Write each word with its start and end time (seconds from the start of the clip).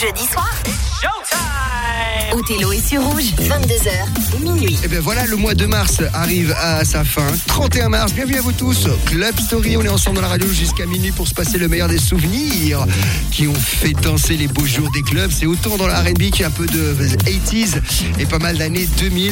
Jeudi 0.00 0.28
soir. 0.28 0.47
Othello 2.48 2.72
est 2.72 2.88
sur 2.88 3.02
rouge, 3.02 3.34
22h, 3.40 4.40
minuit. 4.40 4.78
Et 4.82 4.88
bien 4.88 5.00
voilà, 5.00 5.26
le 5.26 5.36
mois 5.36 5.54
de 5.54 5.66
mars 5.66 6.00
arrive 6.14 6.54
à 6.58 6.82
sa 6.82 7.04
fin. 7.04 7.26
31 7.46 7.90
mars, 7.90 8.14
bienvenue 8.14 8.38
à 8.38 8.40
vous 8.40 8.52
tous. 8.52 8.88
Club 9.04 9.38
Story, 9.38 9.76
on 9.76 9.82
est 9.82 9.88
ensemble 9.90 10.16
dans 10.16 10.22
la 10.22 10.28
radio 10.28 10.48
jusqu'à 10.48 10.86
minuit 10.86 11.12
pour 11.12 11.28
se 11.28 11.34
passer 11.34 11.58
le 11.58 11.68
meilleur 11.68 11.88
des 11.88 11.98
souvenirs 11.98 12.86
qui 13.32 13.48
ont 13.48 13.54
fait 13.54 13.92
danser 13.92 14.38
les 14.38 14.48
beaux 14.48 14.64
jours 14.64 14.90
des 14.92 15.02
clubs. 15.02 15.30
C'est 15.30 15.44
autant 15.44 15.76
dans 15.76 15.86
la 15.86 16.00
R&B 16.00 16.30
qu'il 16.30 16.40
y 16.40 16.44
a 16.44 16.46
un 16.46 16.50
peu 16.50 16.64
de 16.64 16.94
80s 17.26 17.82
et 18.18 18.24
pas 18.24 18.38
mal 18.38 18.56
d'années 18.56 18.88
2000. 18.98 19.30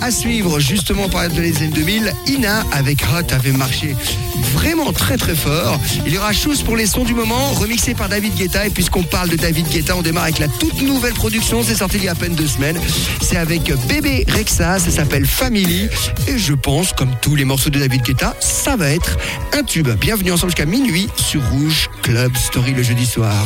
À 0.00 0.10
suivre, 0.10 0.58
justement, 0.58 1.08
par 1.08 1.22
exemple, 1.22 1.42
les 1.42 1.56
années 1.58 1.68
2000, 1.68 2.12
Ina 2.26 2.64
avec 2.72 3.02
Hot 3.02 3.32
avait 3.32 3.52
marché 3.52 3.94
vraiment 4.54 4.92
très 4.92 5.16
très 5.16 5.36
fort. 5.36 5.78
Il 6.04 6.12
y 6.12 6.18
aura 6.18 6.32
Chose 6.32 6.62
pour 6.62 6.76
les 6.76 6.86
sons 6.86 7.04
du 7.04 7.14
moment, 7.14 7.52
remixé 7.52 7.94
par 7.94 8.08
David 8.08 8.34
Guetta. 8.34 8.66
Et 8.66 8.70
puisqu'on 8.70 9.04
parle 9.04 9.28
de 9.28 9.36
David 9.36 9.68
Guetta, 9.68 9.96
on 9.96 10.02
démarre 10.02 10.24
avec 10.24 10.38
la 10.38 10.48
toute 10.48 10.82
nouvelle 10.82 11.14
production. 11.14 11.62
C'est 11.62 11.76
sorti 11.76 11.98
il 11.98 12.04
y 12.04 12.08
a 12.08 12.12
à 12.12 12.14
peine 12.14 12.34
deux 12.34 12.46
semaines. 12.46 12.55
C'est 13.20 13.36
avec 13.36 13.70
Bébé 13.86 14.24
Rexa, 14.28 14.78
ça 14.78 14.90
s'appelle 14.90 15.26
Family. 15.26 15.88
Et 16.26 16.38
je 16.38 16.54
pense, 16.54 16.92
comme 16.92 17.10
tous 17.20 17.34
les 17.34 17.44
morceaux 17.44 17.68
de 17.68 17.78
David 17.78 18.02
Guetta, 18.02 18.34
ça 18.40 18.76
va 18.76 18.90
être 18.90 19.18
un 19.52 19.62
tube. 19.62 19.88
Bienvenue 20.00 20.32
ensemble 20.32 20.52
jusqu'à 20.52 20.64
minuit 20.64 21.08
sur 21.16 21.42
Rouge 21.50 21.90
Club 22.02 22.34
Story 22.36 22.72
le 22.72 22.82
jeudi 22.82 23.04
soir. 23.04 23.44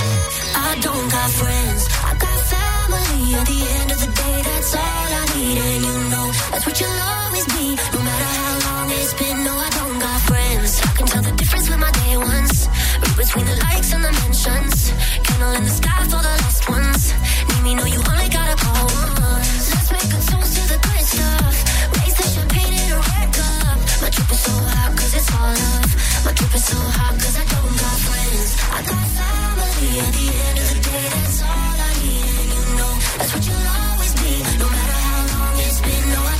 That's 33.20 33.34
what 33.34 33.46
you'll 33.46 33.54
always 33.54 34.14
be. 34.14 34.32
No 34.58 34.68
matter 34.70 34.98
how 35.06 35.20
long 35.28 35.58
it's 35.60 35.80
been, 35.82 36.08
no, 36.08 36.20
I 36.24 36.39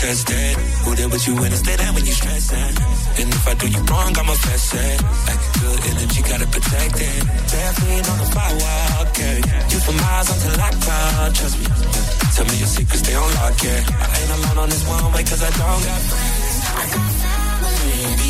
tested. 0.00 0.56
Who 0.84 0.96
there 0.96 1.08
with 1.08 1.26
you 1.28 1.34
when 1.36 1.52
it's 1.52 1.60
and 1.60 1.92
when 1.94 2.04
you're 2.08 2.16
stressing. 2.16 2.72
And 3.20 3.28
if 3.28 3.44
I 3.46 3.54
do 3.54 3.66
you 3.68 3.82
wrong, 3.84 4.16
I'ma 4.16 4.32
fess 4.32 4.72
it. 4.72 4.98
Like 5.28 5.42
good 5.60 5.80
energy, 5.92 6.20
gotta 6.24 6.48
protect 6.48 6.96
it. 6.96 7.20
Definitely 7.52 8.00
on 8.08 8.16
the 8.22 8.28
firewall, 8.32 9.06
okay. 9.06 9.36
You 9.70 9.78
for 9.84 9.92
miles 9.92 10.28
until 10.32 10.56
I 10.56 10.70
call, 10.80 11.32
trust 11.36 11.56
me. 11.60 11.66
Tell 12.34 12.46
me 12.48 12.56
your 12.56 12.70
secrets, 12.76 13.02
stay 13.04 13.14
on 13.14 13.28
lock, 13.38 13.62
yeah. 13.62 13.84
I 13.84 14.16
ain't 14.20 14.32
alone 14.36 14.58
on 14.64 14.68
this 14.72 14.84
one 14.88 15.12
way, 15.12 15.22
cause 15.22 15.42
I 15.44 15.50
don't 15.60 15.82
got 15.84 16.00
friends. 16.08 16.56
I 16.80 16.84
got 16.94 17.10
family 17.20 18.29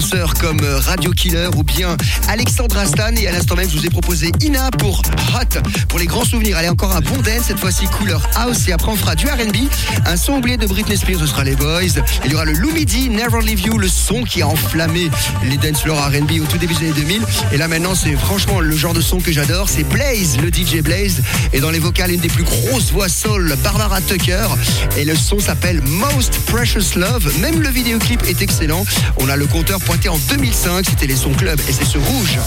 Concerts 0.00 0.32
comme 0.40 0.60
Radio 0.62 1.10
Killer 1.10 1.48
ou 1.58 1.62
bien 1.62 1.94
Alexandra 2.26 2.86
Stan. 2.86 3.14
Et 3.16 3.26
à 3.26 3.32
l'instant 3.32 3.54
même, 3.54 3.68
je 3.68 3.76
vous 3.76 3.84
ai 3.84 3.90
proposé 3.90 4.32
Ina 4.40 4.70
pour 4.78 5.02
Hot. 5.34 5.60
Pour 5.88 5.98
les 5.98 6.06
grands 6.06 6.24
souvenirs, 6.24 6.56
allez 6.56 6.70
encore 6.70 6.96
un 6.96 7.02
bon 7.02 7.18
dance, 7.18 7.44
cette 7.48 7.58
fois-ci 7.58 7.84
couleur 7.84 8.22
house. 8.34 8.66
Et 8.68 8.72
après, 8.72 8.90
on 8.90 8.96
fera 8.96 9.14
du 9.14 9.26
RB. 9.26 9.56
Un 10.06 10.16
son 10.16 10.34
oublié 10.34 10.56
de 10.56 10.66
Britney 10.66 10.96
Spears, 10.96 11.20
ce 11.20 11.26
sera 11.26 11.44
les 11.44 11.54
Boys. 11.54 12.00
Il 12.24 12.32
y 12.32 12.34
aura 12.34 12.46
le 12.46 12.52
Lumidi, 12.52 13.10
Never 13.10 13.40
Leave 13.44 13.60
You, 13.60 13.76
le 13.76 13.88
son 13.88 14.22
qui 14.22 14.40
a 14.40 14.48
enflammé 14.48 15.10
les 15.44 15.58
dance 15.58 15.82
floors 15.82 16.02
RB 16.06 16.40
au 16.40 16.46
tout 16.46 16.56
début 16.56 16.72
des 16.74 16.86
années 16.86 16.94
2000. 16.94 17.22
Et 17.52 17.58
là 17.58 17.68
maintenant, 17.68 17.94
c'est 17.94 18.16
franchement 18.16 18.60
le 18.60 18.74
genre 18.74 18.94
de 18.94 19.02
son 19.02 19.20
que 19.20 19.32
j'adore. 19.32 19.68
C'est 19.68 19.84
Blaze, 19.84 20.38
le 20.38 20.48
DJ 20.48 20.82
Blaze. 20.82 21.20
Et 21.52 21.60
dans 21.60 21.70
les 21.70 21.78
vocales, 21.78 22.10
une 22.10 22.20
des 22.20 22.28
plus 22.28 22.44
grosses 22.44 22.90
voix 22.90 23.10
soul, 23.10 23.54
Barbara 23.62 24.00
Tucker. 24.00 24.48
Et 24.96 25.04
le 25.04 25.14
son 25.14 25.40
s'appelle 25.40 25.82
Most 25.82 26.38
Precious 26.46 26.96
Love. 26.98 27.30
Même 27.40 27.60
le 27.60 27.68
vidéoclip 27.68 28.22
est 28.26 28.40
excellent. 28.40 28.86
On 29.18 29.28
a 29.28 29.36
le 29.36 29.46
compteur 29.46 29.78
pointé 29.80 29.99
en 30.08 30.18
2005. 30.18 30.86
C'était 30.88 31.06
les 31.06 31.16
sons 31.16 31.32
club 31.32 31.60
et 31.68 31.72
c'est 31.72 31.84
ce 31.84 31.98
rouge. 31.98 32.38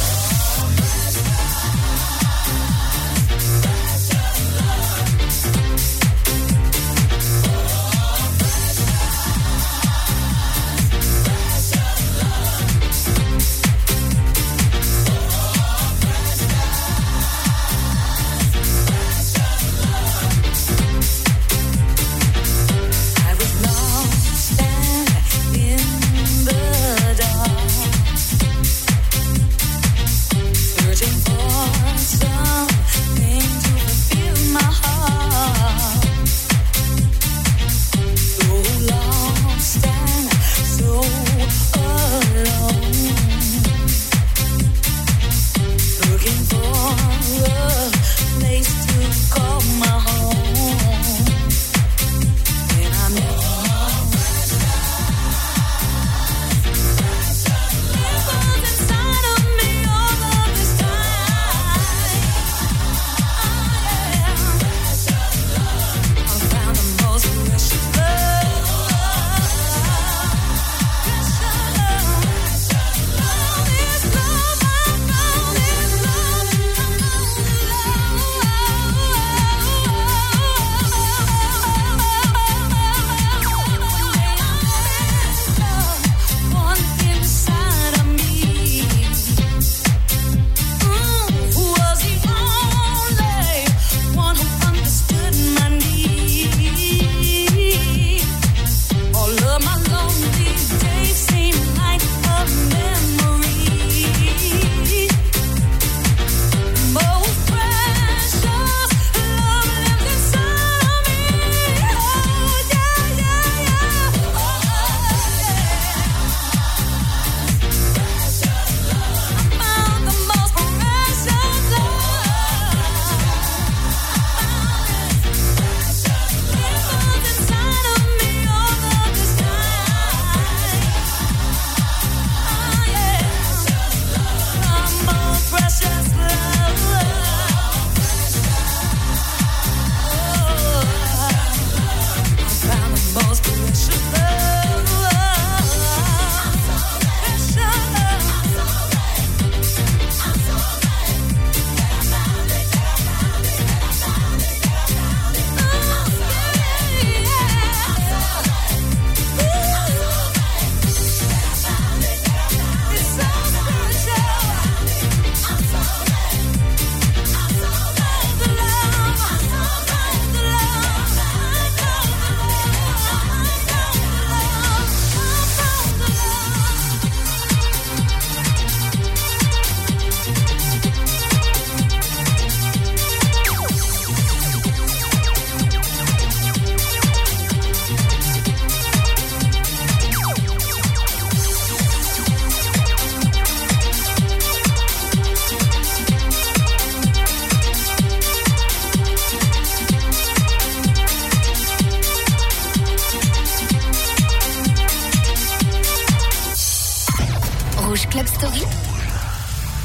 Club 208.26 208.28
Story. 208.28 208.66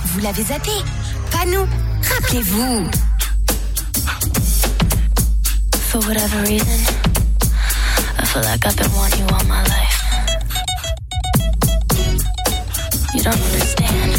Vous 0.06 0.20
l'avez 0.20 0.42
zappé 0.42 0.70
Pas 1.30 1.44
nous. 1.46 1.66
Rappelez-vous. 2.02 2.90
For 5.72 6.00
whatever 6.00 6.42
reason, 6.42 6.80
I 8.18 8.24
feel 8.26 8.42
like 8.42 8.66
I've 8.66 8.76
been 8.76 8.92
wanting 8.94 9.20
you 9.20 9.26
all 9.34 9.44
my 9.44 9.62
life. 9.62 9.96
You 13.14 13.22
don't 13.22 13.40
understand. 13.40 14.12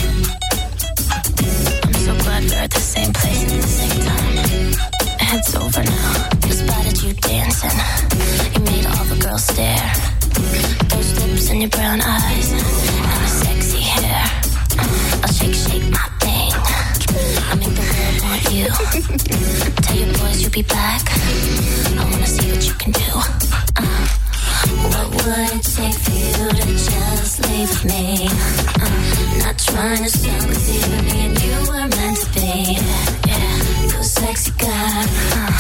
I'm 1.83 1.93
so 1.93 2.15
glad 2.23 2.43
we're 2.43 2.63
at 2.63 2.71
the 2.71 2.79
same 2.79 3.13
place 3.13 3.43
at 3.43 3.61
the 3.61 3.67
same 3.67 3.99
time. 4.05 4.38
It's 5.31 5.55
over 5.55 5.83
now. 5.83 6.29
I 6.43 6.49
spotted 6.49 7.03
you 7.03 7.13
dancing. 7.13 7.79
You 8.53 8.59
made 8.71 8.85
all 8.85 9.05
the 9.05 9.19
girls 9.23 9.43
stare. 9.43 9.93
Those 10.89 11.19
lips 11.21 11.49
and 11.51 11.61
your 11.61 11.69
brown 11.69 12.01
eyes 12.01 12.78
Tell 18.79 19.95
your 19.98 20.13
boys 20.19 20.41
you'll 20.41 20.51
be 20.51 20.62
back. 20.62 21.03
I 22.00 22.07
wanna 22.09 22.25
see 22.25 22.50
what 22.50 22.65
you 22.65 22.74
can 22.75 22.91
do. 22.93 23.12
Uh, 23.75 24.07
what 24.88 25.09
would 25.12 25.51
it 25.51 25.63
take 25.63 26.00
for 26.00 26.12
you 26.15 26.31
to 26.48 26.65
just 26.88 27.45
leave 27.45 27.75
me? 27.83 28.29
Uh, 28.79 29.43
not 29.43 29.57
trying 29.59 30.03
to 30.03 30.09
sell, 30.09 30.48
cause 30.48 30.69
even 30.71 31.05
me 31.05 31.25
and 31.27 31.36
you 31.43 31.57
were 31.67 31.88
meant 31.91 32.17
to 32.24 32.27
be. 32.39 32.79
Yeah, 33.27 33.59
cool, 33.91 34.03
sexy 34.03 34.51
guy. 34.57 35.03
Uh, 35.36 35.51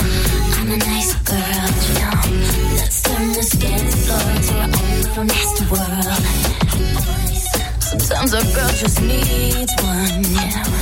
I'm 0.55 0.71
a 0.71 0.77
nice 0.77 1.13
girl, 1.27 1.67
you 1.83 1.93
know. 1.99 2.23
Let's 2.79 3.01
turn 3.03 3.27
this 3.33 3.51
dance 3.51 3.95
floor 4.07 4.31
into 4.31 4.53
our 4.55 4.63
own 4.63 5.01
little 5.03 5.25
nasty 5.25 5.65
world. 5.67 6.23
Sometimes 7.99 8.33
a 8.33 8.41
girl 8.55 8.71
just 8.79 9.01
needs 9.01 9.73
one. 9.83 10.23
Yeah. 10.23 10.78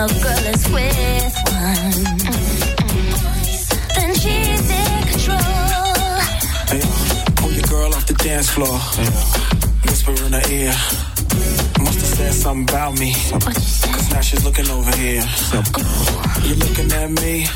A 0.00 0.06
girl 0.06 0.46
is 0.46 0.64
with 0.72 1.36
one, 1.52 2.16
then 3.94 4.14
she's 4.14 4.70
in 4.70 5.02
control. 5.12 5.36
Hey, 6.70 6.80
pull 7.36 7.52
your 7.52 7.64
girl 7.64 7.94
off 7.94 8.06
the 8.06 8.14
dance 8.14 8.48
floor. 8.48 8.78
Whisper 9.84 10.12
in 10.24 10.32
her 10.32 10.48
ear. 10.50 10.72
Must 11.84 12.00
have 12.00 12.14
said 12.16 12.32
something 12.32 12.62
about 12.62 12.98
me. 12.98 13.12
What 13.12 13.54
you 13.54 13.60
say? 13.60 13.92
Cause 13.92 14.10
now 14.10 14.20
she's 14.22 14.42
looking 14.42 14.70
over 14.70 14.90
here. 14.96 15.22
You're 16.44 16.56
looking 16.56 16.90
at 16.92 17.10
me 17.10 17.46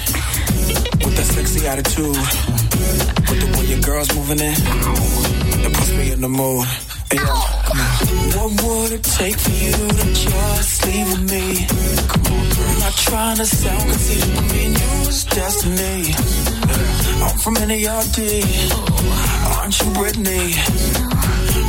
with 1.01 1.17
that 1.17 1.25
sexy 1.25 1.67
attitude. 1.67 2.09
With 3.31 3.41
the 3.41 3.59
way 3.59 3.67
your 3.73 3.81
girl's 3.81 4.15
moving 4.15 4.41
in, 4.41 4.55
it 5.65 5.73
puts 5.73 5.91
me 5.93 6.13
in 6.13 6.21
the 6.21 6.29
mood. 6.29 6.67
Hey, 7.11 7.17
yo, 7.17 7.25
come 7.25 7.39
on. 7.39 7.54
What 8.37 8.51
would 8.63 8.93
it 8.93 9.05
take 9.05 9.39
for 9.39 9.51
you 9.51 9.73
to 9.73 10.07
just 10.13 10.87
leave 10.87 11.07
with 11.07 11.31
me? 11.31 11.67
Come 12.09 12.27
on. 12.35 12.47
I'm 12.69 12.79
not 12.81 12.93
trying 12.95 13.37
to 13.37 13.47
sound 13.47 13.83
conceited, 13.91 14.35
but 14.35 14.45
me 14.53 14.65
and 14.67 14.79
you 14.81 15.09
is 15.09 15.25
destiny. 15.25 16.15
I'm 17.23 17.39
from 17.39 17.55
NARD. 17.55 18.19
Aren't 19.55 19.81
you 19.81 19.87
Britney? 19.99 20.47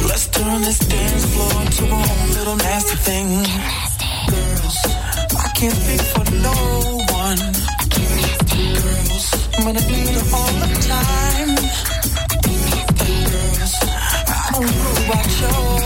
Let's 0.09 0.27
turn 0.27 0.61
this 0.61 0.79
dance 0.79 1.25
floor 1.33 1.61
into 1.61 1.85
a 1.85 1.95
whole 1.95 2.29
little 2.37 2.55
nasty 2.57 2.97
thing. 2.97 3.27
Girls, 4.31 4.77
I 5.37 5.49
can't 5.55 5.75
speak 5.75 6.01
for 6.13 6.25
no 6.47 6.57
one. 7.13 7.41
Girls, 8.81 9.25
I'm 9.53 9.63
gonna 9.65 9.87
need 9.87 10.15
her 10.17 10.35
all 10.35 10.53
the 10.61 10.69
time. 10.87 11.54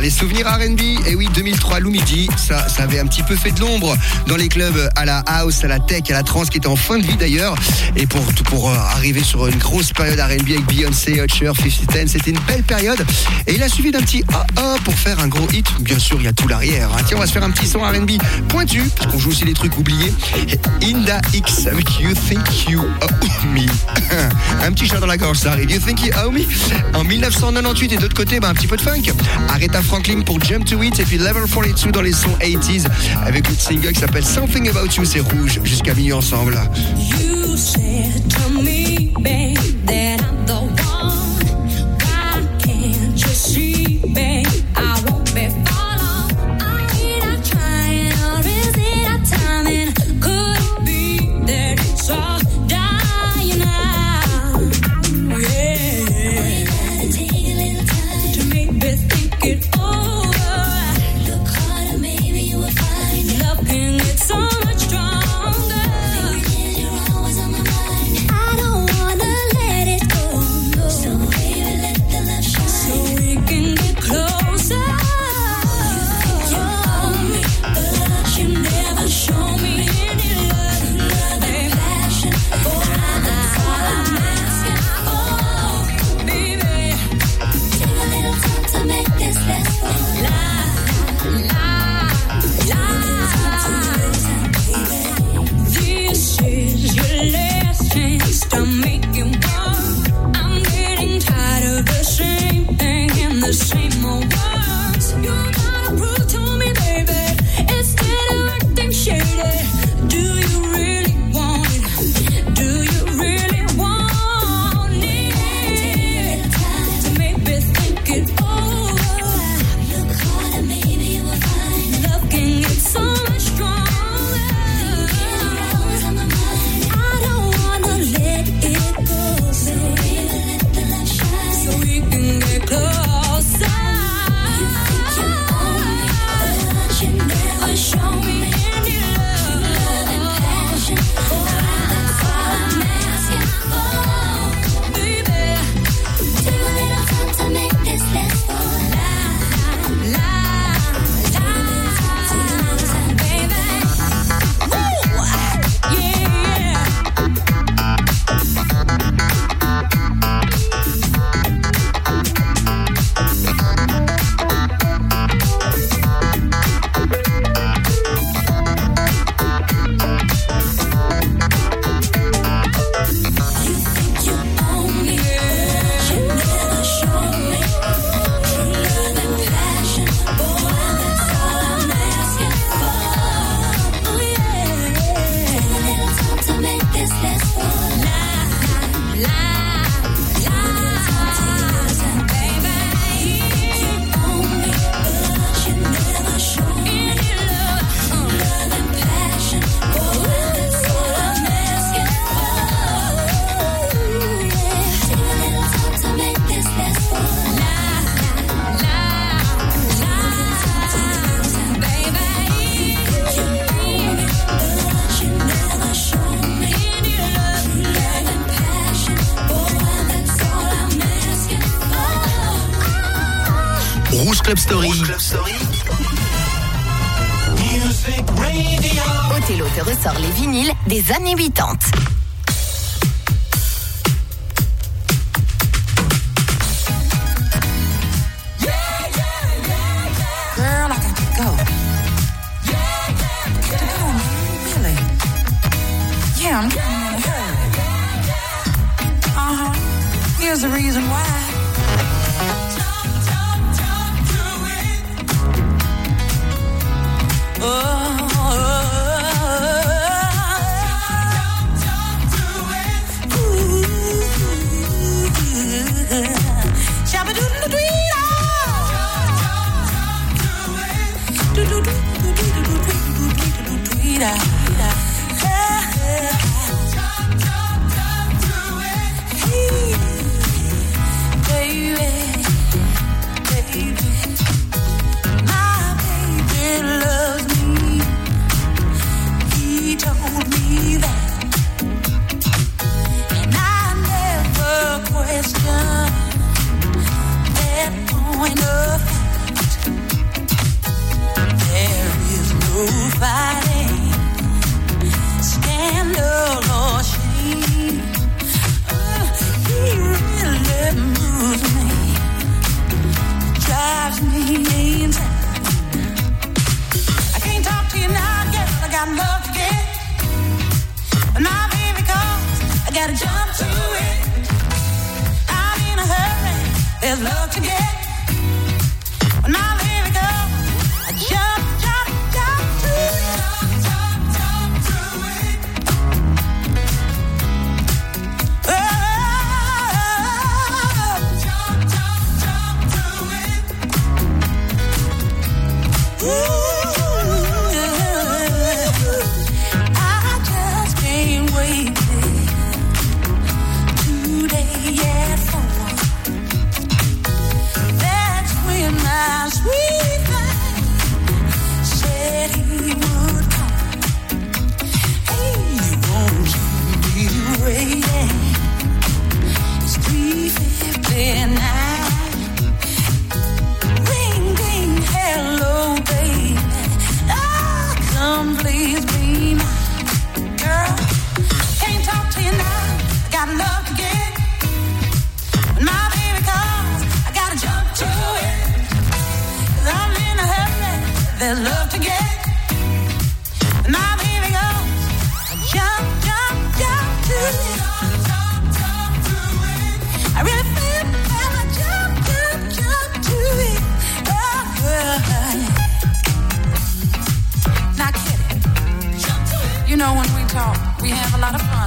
Les 0.00 0.10
souvenirs 0.10 0.46
RB, 0.46 0.80
et 0.80 0.96
eh 1.08 1.14
oui, 1.14 1.28
2003, 1.32 1.80
Lumidi, 1.80 2.28
ça, 2.36 2.68
ça 2.68 2.82
avait 2.82 2.98
un 2.98 3.06
petit 3.06 3.22
peu 3.22 3.36
fait 3.36 3.52
de 3.52 3.60
l'ombre 3.60 3.96
dans 4.26 4.36
les 4.36 4.48
clubs 4.48 4.90
à 4.96 5.04
la 5.04 5.18
house, 5.20 5.62
à 5.64 5.68
la 5.68 5.78
tech, 5.78 6.02
à 6.10 6.12
la 6.12 6.22
trance, 6.22 6.50
qui 6.50 6.58
était 6.58 6.66
en 6.66 6.76
fin 6.76 6.98
de 6.98 7.06
vie 7.06 7.16
d'ailleurs. 7.16 7.54
Et 7.94 8.06
pour, 8.06 8.24
pour 8.44 8.68
euh, 8.68 8.74
arriver 8.74 9.22
sur 9.22 9.46
une 9.46 9.56
grosse 9.56 9.92
période 9.92 10.18
RB 10.18 10.50
avec 10.50 10.66
Beyoncé, 10.66 11.12
Usher, 11.12 11.52
50 11.54 11.70
Cent, 11.92 12.08
c'était 12.08 12.30
une 12.30 12.40
belle 12.40 12.64
période. 12.64 13.04
Et 13.46 13.54
il 13.54 13.62
a 13.62 13.68
suivi 13.68 13.92
d'un 13.92 14.00
petit 14.00 14.24
ah 14.28 14.74
pour 14.84 14.94
faire 14.94 15.20
un 15.20 15.28
gros 15.28 15.48
hit. 15.52 15.66
Bien 15.80 15.98
sûr, 15.98 16.16
il 16.18 16.24
y 16.24 16.28
a 16.28 16.32
tout 16.32 16.48
l'arrière. 16.48 16.90
Hein. 16.92 17.02
Tiens, 17.06 17.16
on 17.16 17.20
va 17.20 17.26
se 17.26 17.32
faire 17.32 17.44
un 17.44 17.50
petit 17.50 17.66
son 17.66 17.80
RB 17.80 18.10
pointu, 18.48 18.82
parce 18.96 19.10
qu'on 19.10 19.18
joue 19.18 19.30
aussi 19.30 19.44
les 19.44 19.54
trucs 19.54 19.78
oubliés. 19.78 20.12
Inda 20.82 21.20
X 21.32 21.66
avec 21.68 22.00
You 22.00 22.10
Think 22.28 22.68
You 22.68 22.82
Owe 23.02 23.48
Me. 23.54 23.66
un 24.64 24.72
petit 24.72 24.86
chat 24.86 24.98
dans 24.98 25.06
la 25.06 25.16
gorge, 25.16 25.38
ça 25.38 25.52
arrive. 25.52 25.70
You 25.70 25.78
Think 25.78 26.06
You 26.06 26.12
Owe 26.24 26.32
Me. 26.32 26.40
En 26.94 27.04
1998, 27.04 27.92
et 27.92 27.96
d'autre 27.96 28.16
côté, 28.16 28.40
ben, 28.40 28.48
un 28.48 28.54
petit 28.54 28.66
peu 28.66 28.76
de 28.76 28.82
funk. 28.82 29.12
Arrête 29.48 29.75
Franklin 29.82 30.20
pour 30.20 30.40
Jump 30.42 30.64
to 30.64 30.82
It 30.82 30.98
et 31.00 31.04
puis 31.04 31.18
Level 31.18 31.44
42 31.52 31.90
dans 31.90 32.00
les 32.00 32.12
sons 32.12 32.36
80s 32.40 32.86
avec 33.24 33.48
une 33.48 33.56
single 33.56 33.92
qui 33.92 34.00
s'appelle 34.00 34.24
Something 34.24 34.68
About 34.68 34.86
You, 34.96 35.04
c'est 35.04 35.20
rouge 35.20 35.60
jusqu'à 35.64 35.94
minuit 35.94 36.12
ensemble. 36.12 36.58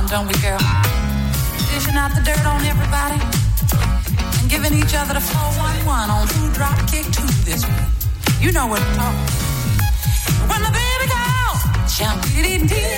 don't 0.10 0.26
we, 0.26 0.34
girl? 0.42 0.58
Dishing 1.70 1.96
out 1.96 2.10
the 2.16 2.22
dirt 2.26 2.44
on 2.44 2.66
everybody 2.66 3.22
and 4.42 4.50
giving 4.50 4.74
each 4.74 4.96
other 4.96 5.14
the 5.14 5.22
411 5.22 6.10
on 6.10 6.28
who 6.34 6.52
drop 6.52 6.76
kick 6.90 7.06
who 7.14 7.28
this 7.46 7.64
week. 7.64 7.76
You 8.42 8.52
know 8.52 8.66
what 8.66 8.82
I'm 8.82 8.96
talking 8.98 9.20
When 10.50 10.62
the 10.66 10.72
baby 10.74 11.06
calls, 11.14 11.62
jump 11.96 12.26
dee 12.34 12.58
dee. 12.58 12.98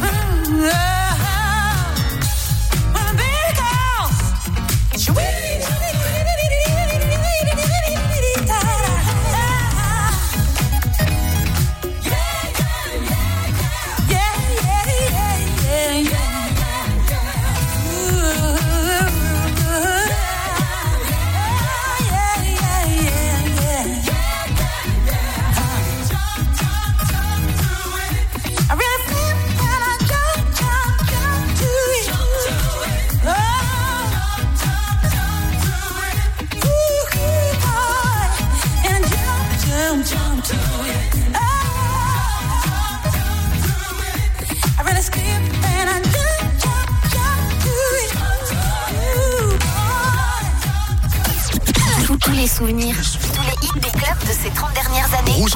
Mm-hmm. 0.00 0.72
When 2.94 3.04
the 3.10 3.16
baby 3.20 3.52
calls, 3.60 4.16
it's 4.94 5.06
your 5.06 5.14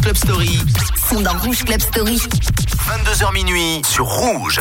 Club 0.09 0.17
Story. 0.17 0.59
Sont 1.11 1.21
dans 1.21 1.37
Rouge 1.37 1.65
Club 1.65 1.83
Story. 1.83 2.17
22h 2.17 3.33
minuit 3.35 3.83
sur 3.85 4.07
Rouge. 4.07 4.59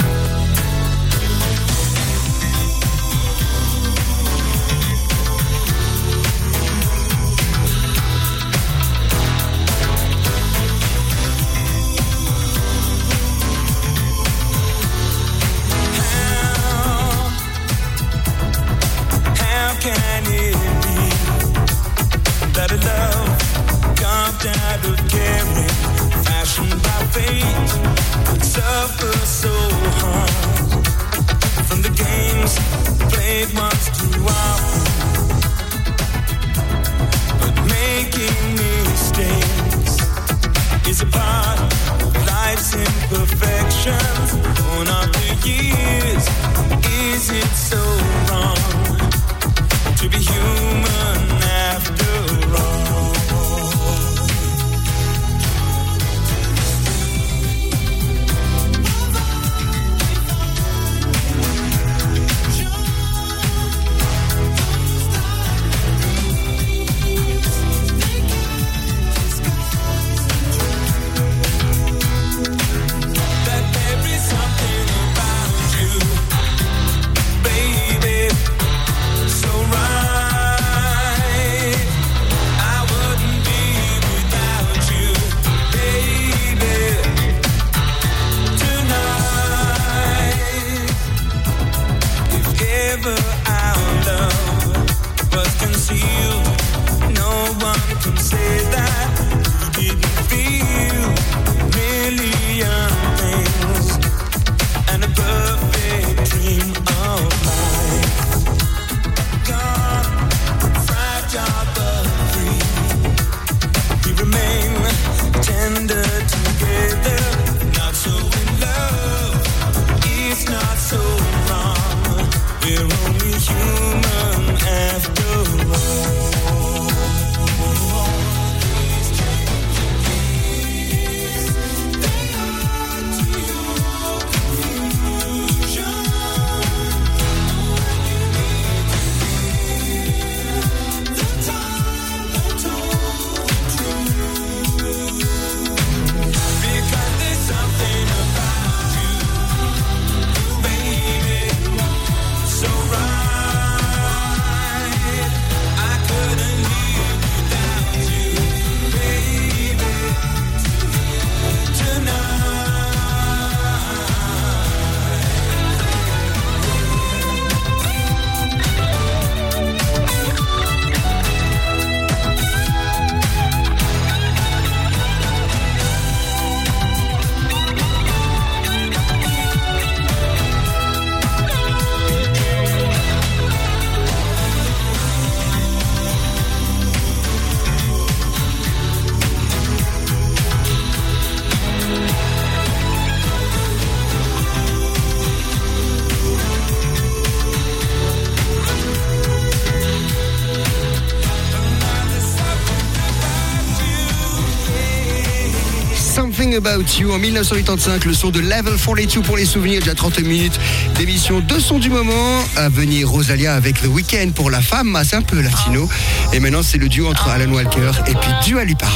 En 206.68 207.18
1985, 207.18 208.04
le 208.04 208.14
son 208.14 208.30
de 208.30 208.42
Level 208.42 208.74
42 208.78 209.22
pour 209.22 209.38
les 209.38 209.46
souvenirs, 209.46 209.80
déjà 209.80 209.96
30 209.96 210.20
minutes 210.20 210.60
d'émission 210.96 211.40
de 211.40 211.60
son 211.60 211.80
du 211.80 211.90
moment. 211.90 212.44
À 212.58 212.68
venir 212.68 213.10
Rosalia 213.10 213.56
avec 213.56 213.82
The 213.82 213.86
Weeknd 213.86 214.32
pour 214.36 214.52
la 214.52 214.62
femme, 214.62 214.94
ah, 214.98 215.06
c'est 215.06 215.16
un 215.16 215.22
peu 215.22 215.40
latino. 215.40 215.88
Et 216.34 216.42
maintenant 216.42 216.64
c'est 216.64 216.78
le 216.78 216.90
duo 216.90 217.08
entre 217.08 217.30
Alan 217.30 217.50
Walker 217.54 217.92
et 218.08 218.14
puis 218.16 218.32
Dua 218.46 218.66
Lipa. 218.66 218.88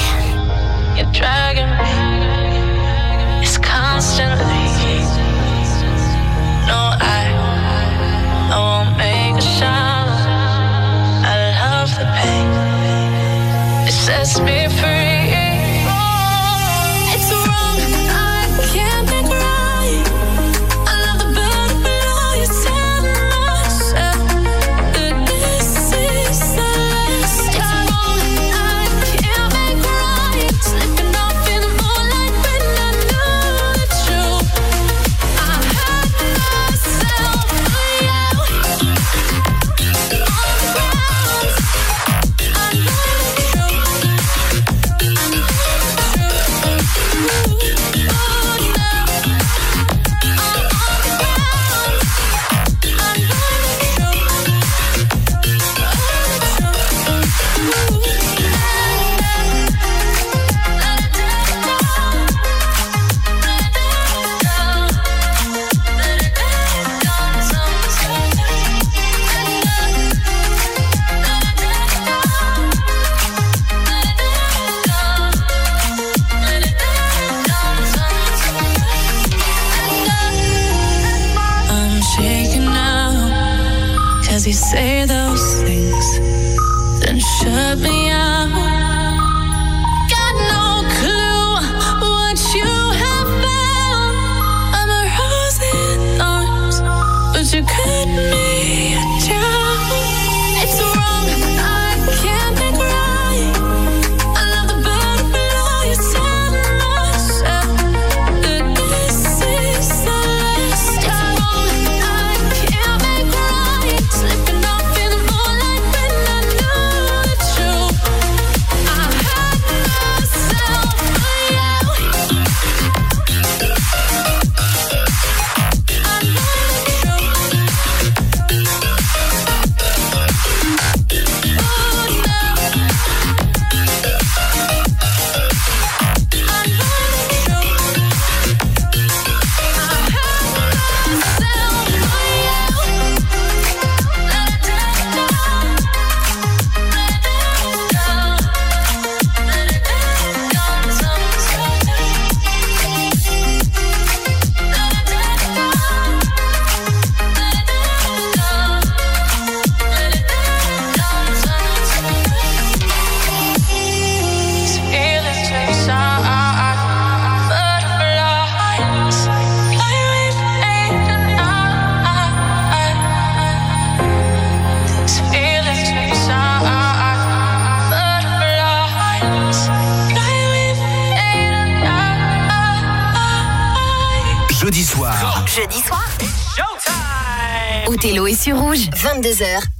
22h 189.01 189.70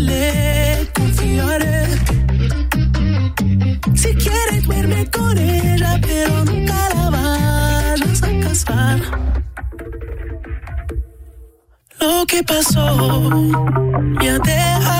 confiarle, 0.00 0.88
confiaré. 0.94 1.86
Si 3.94 4.14
quieres 4.14 4.66
duerme 4.66 5.10
con 5.10 5.36
ella, 5.38 5.98
pero 6.00 6.44
nunca 6.44 6.74
la 6.94 7.10
vayas 7.10 8.22
a 8.22 8.40
casar. 8.40 9.00
Lo 12.00 12.26
que 12.26 12.42
pasó 12.44 13.30
ya 14.22 14.38
deja 14.38 14.99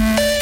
mode 0.00 0.16
club. 0.16 0.39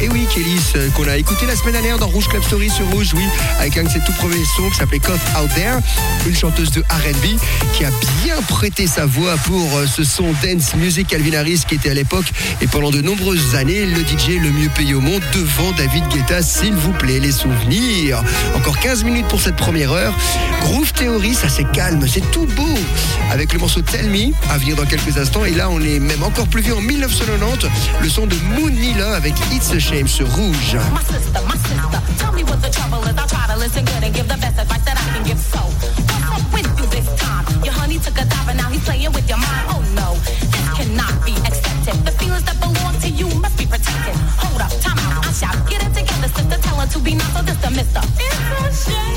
Et 0.00 0.08
oui, 0.08 0.26
qui 0.28 0.42
qu'on 0.96 1.06
a 1.08 1.16
écouté 1.16 1.46
la 1.46 1.54
semaine 1.54 1.72
dernière 1.72 1.98
dans 1.98 2.08
Rouge 2.08 2.28
Club 2.28 2.42
Story 2.42 2.68
sur 2.68 2.86
Rouge, 2.88 3.12
oui, 3.14 3.24
avec 3.60 3.76
un 3.76 3.84
de 3.84 3.88
ses 3.88 4.00
tout 4.00 4.12
premiers 4.12 4.44
sons 4.56 4.68
qui 4.70 4.76
s'appelait 4.76 4.98
Cough 4.98 5.12
Out 5.40 5.50
There, 5.54 5.78
une 6.26 6.34
chanteuse 6.34 6.70
de 6.72 6.80
R&B 6.80 7.38
qui 7.72 7.84
a 7.84 7.90
bien 8.24 8.36
prêté 8.48 8.86
sa 8.86 9.06
voix 9.06 9.36
pour 9.44 9.76
euh, 9.76 9.86
ce 9.86 10.04
son 10.04 10.32
dance 10.42 10.74
music 10.74 11.08
Calvin 11.08 11.34
Harris 11.34 11.62
qui 11.68 11.76
était 11.76 11.90
à 11.90 11.94
l'époque 11.94 12.26
et 12.60 12.66
pendant 12.66 12.90
de 12.90 13.00
nombreuses 13.00 13.54
années 13.54 13.86
le 13.86 14.00
DJ 14.00 14.40
le 14.40 14.50
mieux 14.50 14.68
payé 14.68 14.94
au 14.94 15.00
monde 15.00 15.22
devant 15.32 15.70
David 15.72 16.08
Guetta, 16.08 16.42
s'il 16.42 16.74
vous 16.74 16.92
plaît, 16.92 17.20
les 17.20 17.32
souvenirs. 17.32 18.22
Encore 18.56 18.78
15 18.78 19.04
minutes 19.04 19.28
pour 19.28 19.40
cette 19.40 19.56
première 19.56 19.92
heure. 19.92 20.14
Groove 20.62 20.92
Theory, 20.92 21.34
ça 21.34 21.48
c'est 21.48 21.70
calme, 21.72 22.04
c'est 22.08 22.28
tout 22.30 22.46
beau. 22.56 22.78
Avec 23.30 23.52
le 23.52 23.58
morceau 23.58 23.80
Tell 23.80 24.08
Me, 24.10 24.32
à 24.50 24.58
venir 24.58 24.76
dans 24.76 24.86
quelques 24.86 25.18
instants. 25.18 25.44
Et 25.44 25.52
là, 25.52 25.70
on 25.70 25.80
est 25.80 25.98
même 25.98 26.22
encore 26.22 26.48
plus 26.48 26.62
vieux 26.62 26.74
en 26.74 26.80
1990. 26.80 27.68
Le 28.00 28.08
son 28.08 28.26
de 28.26 28.36
Moonila 28.56 29.14
avec 29.14 29.34
It's 29.52 29.70
a 29.70 29.78
Shame 29.78 30.08
sur 30.08 30.28
Rouge. 30.34 30.63
My 30.72 31.02
sister, 31.02 31.40
my 31.46 31.56
sister, 31.56 32.00
tell 32.16 32.32
me 32.32 32.42
what 32.42 32.62
the 32.62 32.70
trouble 32.70 33.02
is. 33.04 33.16
I'll 33.18 33.28
try 33.28 33.46
to 33.52 33.56
listen 33.56 33.84
good 33.84 34.02
and 34.02 34.14
give 34.14 34.26
the 34.26 34.38
best 34.40 34.58
advice 34.58 34.82
that 34.86 34.96
I 34.96 35.04
can 35.12 35.22
give. 35.22 35.38
So, 35.38 35.60
what's 35.60 36.32
up 36.32 36.42
with 36.52 36.66
you 36.80 36.86
this 36.88 37.06
time? 37.20 37.44
Your 37.62 37.74
honey 37.74 37.98
took 37.98 38.18
a 38.18 38.24
dive 38.24 38.48
and 38.48 38.56
now 38.58 38.70
he's 38.70 38.82
playing 38.82 39.12
with 39.12 39.28
your 39.28 39.38
mind. 39.38 39.66
Oh 39.68 39.84
no, 39.94 40.14
this 40.24 40.68
cannot 40.72 41.22
be 41.24 41.36
accepted. 41.44 41.94
The 42.08 42.12
feelings 42.18 42.44
that 42.44 42.58
belong 42.58 42.98
to 43.04 43.08
you 43.08 43.28
must 43.38 43.58
be 43.58 43.66
protected. 43.66 44.16
Hold 44.40 44.62
up, 44.62 44.72
time 44.80 44.98
out, 44.98 45.26
I 45.28 45.32
shout. 45.32 45.54
Get 45.68 45.82
it 45.84 45.92
together, 45.92 46.28
sister. 46.32 46.58
Tell 46.58 46.80
her 46.80 46.86
to 46.88 46.98
be 46.98 47.14
nice, 47.14 47.32
so 47.36 47.42
the 47.44 47.70
mister. 47.70 48.00
It's 48.18 48.88
a 48.88 48.90
shame. 48.90 49.14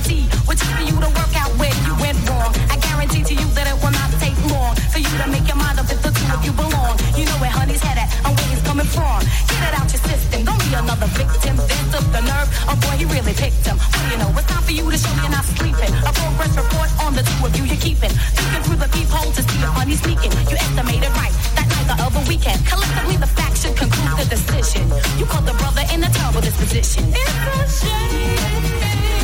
Z, 0.00 0.30
which 0.46 0.62
is 0.62 0.70
for 0.70 0.84
you 0.86 0.94
to 0.94 1.10
work 1.10 1.34
out 1.34 1.50
where 1.58 1.74
you 1.86 1.92
went 1.98 2.18
wrong. 2.30 2.54
I 2.70 2.78
guarantee 2.78 3.24
to 3.26 3.34
you 3.34 3.46
that 3.58 3.66
it 3.66 3.76
will 3.82 3.90
not 3.90 4.10
take 4.22 4.38
long 4.46 4.76
for 4.94 5.02
you 5.02 5.10
to 5.18 5.26
make 5.26 5.46
your 5.50 5.58
mind 5.58 5.78
up 5.78 5.90
if 5.90 5.98
the 6.02 6.14
two 6.14 6.28
of 6.30 6.40
you 6.46 6.52
belong. 6.54 6.94
You 7.18 7.26
know 7.26 7.38
where 7.42 7.50
honey's 7.50 7.82
headed 7.82 8.06
and 8.22 8.30
where 8.30 8.48
he's 8.48 8.62
coming 8.62 8.86
from. 8.86 9.26
Get 9.50 9.60
it 9.66 9.74
out 9.74 9.90
your 9.90 10.02
system, 10.06 10.46
don't 10.46 10.60
be 10.62 10.70
another 10.74 11.10
victim. 11.18 11.58
Then 11.58 11.84
took 11.90 12.06
the 12.14 12.22
nerve, 12.22 12.48
oh 12.70 12.78
boy, 12.78 12.94
he 12.94 13.10
really 13.10 13.34
picked 13.34 13.66
him. 13.66 13.74
What 13.74 13.98
do 13.98 14.06
you 14.14 14.18
know? 14.22 14.30
It's 14.38 14.46
time 14.46 14.62
for 14.62 14.74
you 14.74 14.86
to 14.86 14.98
show 14.98 15.10
you're 15.18 15.34
not 15.34 15.46
sleeping. 15.58 15.92
A 16.06 16.12
progress 16.14 16.54
report 16.54 16.90
on 17.02 17.18
the 17.18 17.26
two 17.26 17.38
of 17.42 17.52
you 17.58 17.64
you're 17.66 17.82
keeping. 17.82 18.14
Peeking 18.38 18.62
through 18.62 18.78
the 18.78 18.90
peephole 18.94 19.30
to 19.34 19.42
see 19.42 19.58
if 19.58 19.72
honey's 19.74 19.98
sneaking. 19.98 20.30
You 20.46 20.56
estimated 20.62 21.10
right, 21.18 21.34
that 21.58 21.66
night 21.66 21.86
the 21.90 21.98
other 21.98 22.22
weekend. 22.30 22.62
Collectively, 22.70 23.18
the 23.18 23.30
facts 23.34 23.66
should 23.66 23.74
conclude 23.74 24.14
the 24.14 24.30
decision. 24.30 24.86
You 25.18 25.26
caught 25.26 25.42
the 25.42 25.58
brother 25.58 25.82
in 25.90 26.06
a 26.06 26.10
terrible 26.14 26.42
disposition. 26.42 27.10
It's 27.10 27.34
a 27.50 27.66
shame. 27.66 29.17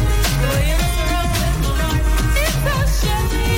That's 2.65 3.54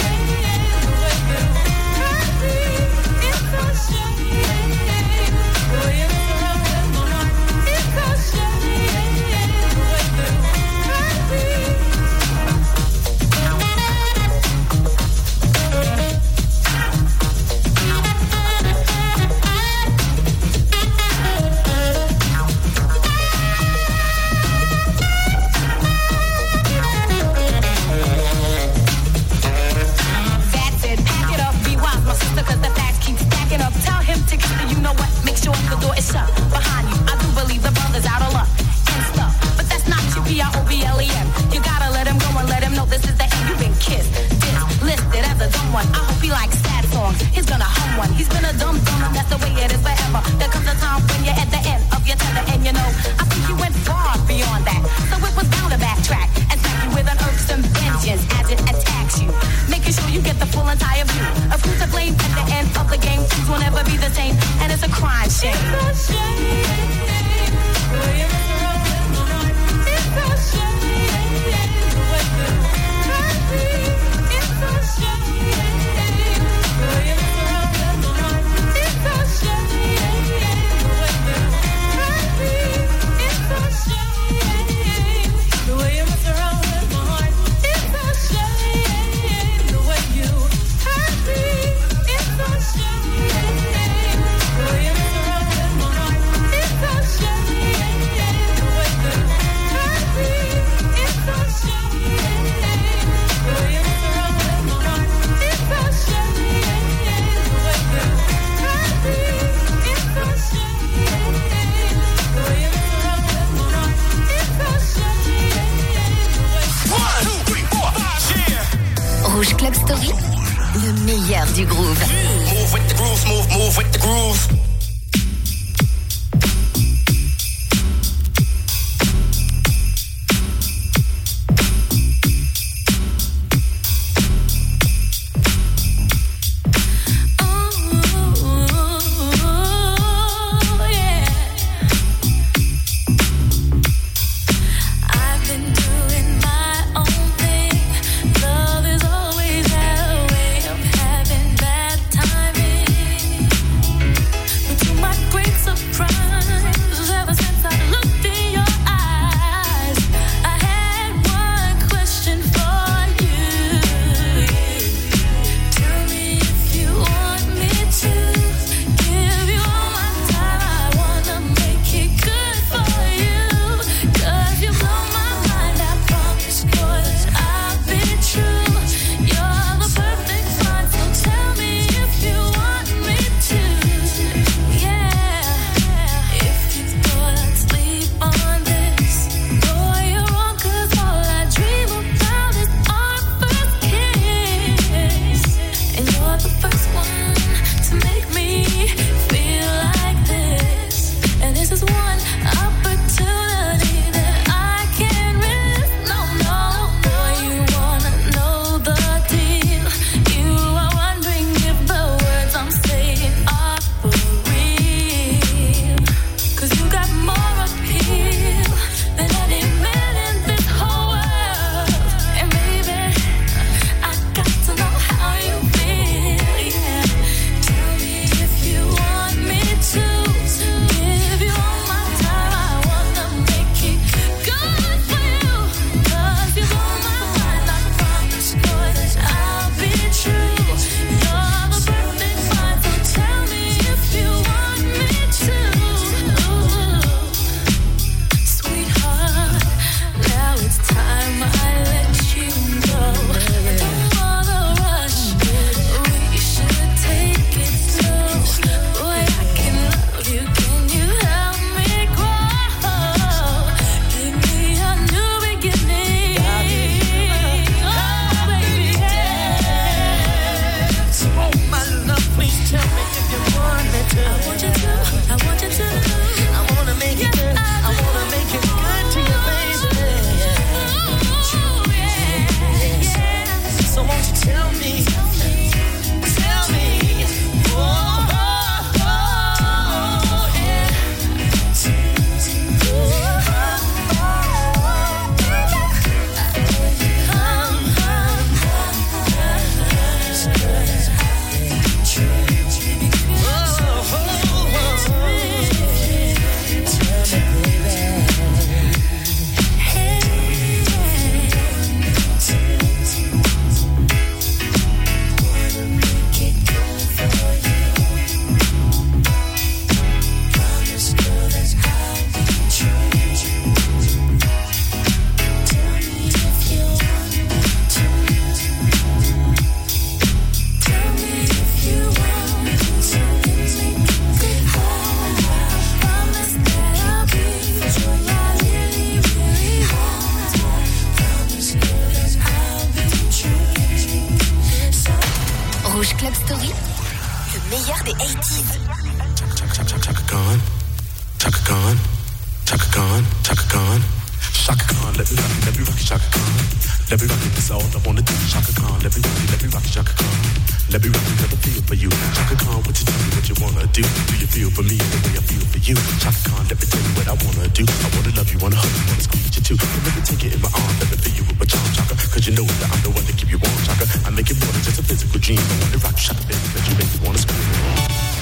you, 368.56 368.62
wanna 368.62 368.76
hug 368.76 368.90
you, 368.90 369.04
wanna 369.08 369.22
squeeze 369.22 369.56
you 369.56 369.62
too. 369.62 369.76
Let 370.04 370.16
me 370.16 370.22
take 370.22 370.44
it 370.44 370.54
in 370.54 370.60
my 370.60 370.70
arms, 370.72 370.96
let 371.00 371.10
me 371.10 371.16
feel 371.16 371.34
you 371.34 371.44
with 371.44 371.58
my 371.58 371.66
charm, 371.66 371.84
Chaka. 371.92 372.14
Cause 372.32 372.46
you 372.46 372.54
know 372.54 372.64
that 372.64 372.88
I'm 372.92 373.02
the 373.02 373.10
one 373.10 373.24
to 373.24 373.32
keep 373.32 373.50
you 373.50 373.58
warm, 373.58 373.80
Chaka. 373.84 374.06
I 374.24 374.30
make 374.30 374.50
it 374.50 374.58
more 374.60 374.72
than 374.72 374.82
just 374.82 375.00
a 375.00 375.04
physical 375.04 375.40
dream. 375.40 375.60
I 375.60 375.76
wanna 375.82 375.98
rock 376.00 376.16
you, 376.16 376.24
Chaka, 376.24 376.42
baby, 376.48 376.66
cause 376.72 376.84
you 376.88 376.94
make 376.96 377.10
me 377.12 377.18
wanna 377.26 377.38
scream. 377.38 377.60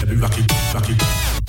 Let 0.00 0.08
me 0.08 0.16
rock 0.16 0.36
you, 0.36 0.44
rock 0.74 0.88
you. 0.88 1.43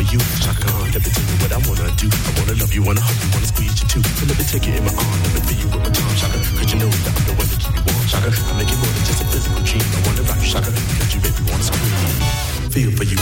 For 0.00 0.12
you? 0.12 0.20
Khan, 0.60 0.88
let 0.92 1.02
me 1.04 1.10
tell 1.12 1.24
you 1.28 1.36
what 1.44 1.52
I 1.52 1.60
wanna 1.68 1.92
do. 1.96 2.08
I 2.08 2.30
wanna 2.40 2.56
love 2.56 2.72
you, 2.72 2.82
wanna 2.82 3.00
hug 3.00 3.16
you, 3.20 3.28
wanna 3.32 3.46
squeeze 3.46 3.76
you 3.80 3.86
too. 3.88 4.02
So 4.16 4.24
let 4.26 4.38
me 4.38 4.44
take 4.44 4.66
it 4.66 4.76
in 4.76 4.84
my 4.84 4.92
arm, 4.96 5.18
let 5.22 5.32
me 5.34 5.40
feel 5.44 5.58
you 5.60 5.68
with 5.68 5.82
my 5.84 5.90
charm, 5.92 6.14
Chaka. 6.16 6.38
Cause 6.56 6.72
you 6.72 6.78
know 6.80 6.88
that 6.88 7.12
I'm 7.12 7.24
the 7.28 7.34
one 7.36 7.48
to 7.48 7.56
keep 7.60 7.74
you 7.76 7.84
warm, 7.84 8.06
Chaka. 8.08 8.30
I 8.32 8.52
make 8.56 8.72
it 8.72 8.78
more 8.80 8.92
than 8.96 9.04
just 9.04 9.20
a 9.20 9.26
physical 9.28 9.60
dream. 9.60 9.84
I 9.84 10.00
wanna 10.08 10.22
rock 10.24 10.40
you, 10.40 10.48
Chaka, 10.48 10.70
cause 10.72 11.12
you 11.12 11.20
me 11.20 11.30
wanna 11.52 11.64
scream. 11.64 11.92
Feel 12.72 12.90
for 12.96 13.04
you. 13.04 13.20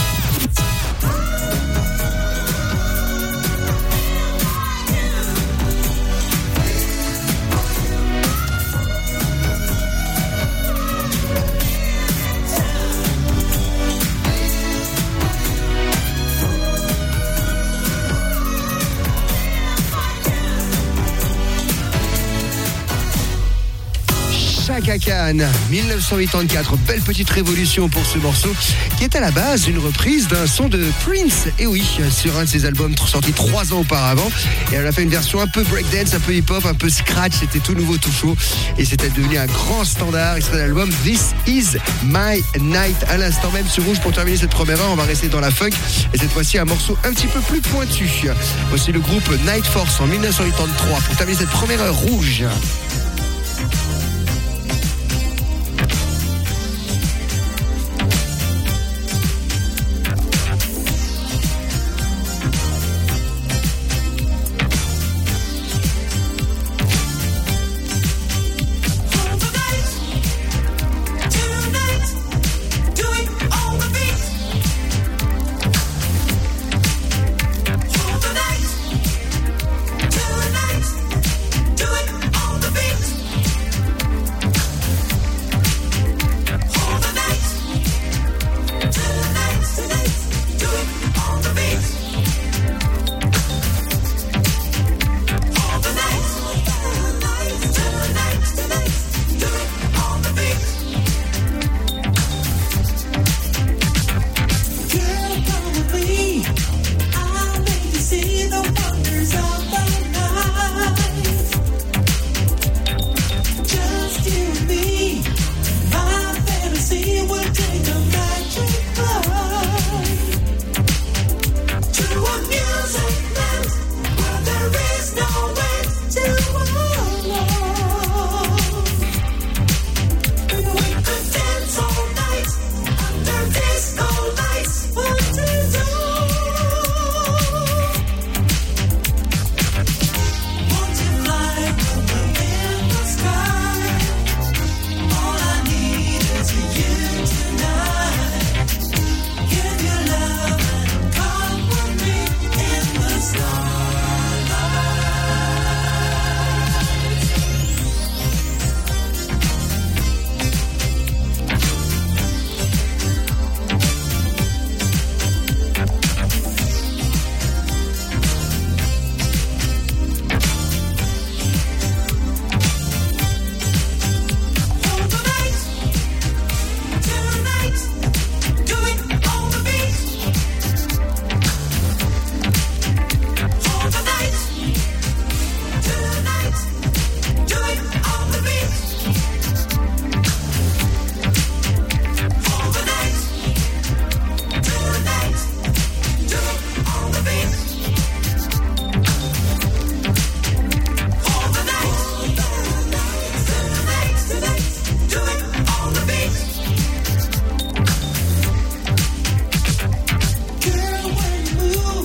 Chaka 24.99 25.33
Chaka 25.33 25.33
Khan, 25.33 25.47
1984. 25.69 26.77
Belle 26.87 27.01
petite 27.01 27.29
révolution 27.29 27.89
pour 27.89 28.05
ce 28.05 28.17
morceau 28.17 28.49
qui 28.97 29.03
est 29.03 29.15
à 29.15 29.19
la 29.19 29.31
base 29.31 29.67
une 29.67 29.77
reprise 29.77 30.27
d'un 30.27 30.47
son 30.47 30.67
de 30.67 30.83
Prince. 31.05 31.47
Et 31.57 31.67
oui, 31.67 31.83
sur 32.11 32.37
un 32.37 32.43
de 32.43 32.49
ses 32.49 32.65
albums 32.65 32.95
sortis 32.97 33.33
trois 33.33 33.73
ans 33.73 33.79
auparavant. 33.79 34.29
Et 34.71 34.75
elle 34.75 34.87
a 34.87 34.91
fait 34.91 35.03
une 35.03 35.09
version 35.09 35.41
un 35.41 35.47
peu 35.47 35.63
breakdance, 35.63 36.13
un 36.13 36.19
peu 36.19 36.33
hip-hop, 36.33 36.65
un 36.65 36.73
peu 36.73 36.89
scratch. 36.89 37.33
C'était 37.39 37.59
tout 37.59 37.73
nouveau, 37.73 37.97
tout 37.97 38.11
chaud. 38.11 38.35
Et 38.77 38.85
c'était 38.85 39.09
devenu 39.09 39.37
un 39.37 39.45
grand 39.45 39.83
standard. 39.83 40.37
Extrait 40.37 40.57
de 40.57 40.61
l'album 40.61 40.89
This 41.03 41.33
Is 41.47 41.77
My 42.03 42.43
Night. 42.59 42.97
À 43.09 43.17
l'instant 43.17 43.51
même 43.51 43.67
sur 43.67 43.83
Rouge 43.83 43.99
pour 43.99 44.11
terminer 44.11 44.37
cette 44.37 44.51
première 44.51 44.79
heure, 44.81 44.91
on 44.91 44.95
va 44.95 45.05
rester 45.05 45.27
dans 45.27 45.39
la 45.41 45.51
funk. 45.51 45.71
Et 46.13 46.17
cette 46.17 46.31
fois-ci, 46.31 46.57
un 46.57 46.65
morceau 46.65 46.97
un 47.03 47.13
petit 47.13 47.27
peu 47.27 47.41
plus 47.41 47.61
pointu. 47.61 48.09
Voici 48.69 48.91
le 48.91 48.99
groupe 48.99 49.29
Night 49.45 49.65
Force 49.65 49.99
en 49.99 50.07
1983 50.07 50.99
pour 50.99 51.15
terminer 51.15 51.39
cette 51.39 51.49
première 51.49 51.81
heure 51.81 51.95
rouge. 51.95 52.43